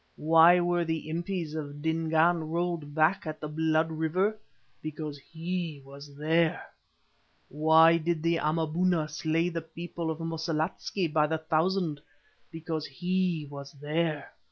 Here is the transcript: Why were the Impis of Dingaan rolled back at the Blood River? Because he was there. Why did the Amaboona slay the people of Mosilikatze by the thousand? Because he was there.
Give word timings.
Why 0.17 0.59
were 0.59 0.83
the 0.83 1.11
Impis 1.11 1.53
of 1.53 1.83
Dingaan 1.83 2.49
rolled 2.49 2.95
back 2.95 3.27
at 3.27 3.39
the 3.39 3.47
Blood 3.47 3.91
River? 3.91 4.35
Because 4.81 5.19
he 5.19 5.79
was 5.85 6.15
there. 6.15 6.65
Why 7.49 7.99
did 7.99 8.23
the 8.23 8.37
Amaboona 8.37 9.07
slay 9.07 9.49
the 9.49 9.61
people 9.61 10.09
of 10.09 10.17
Mosilikatze 10.19 11.13
by 11.13 11.27
the 11.27 11.37
thousand? 11.37 12.01
Because 12.51 12.87
he 12.87 13.47
was 13.51 13.73
there. 13.73 14.31